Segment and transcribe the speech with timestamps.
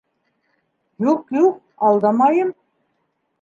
[1.09, 1.59] —Юҡ, юҡ,
[1.91, 2.51] алдамайым!